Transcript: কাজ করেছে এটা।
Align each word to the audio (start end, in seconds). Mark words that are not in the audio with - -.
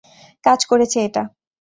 কাজ 0.45 0.59
করেছে 0.65 0.97
এটা। 1.07 1.23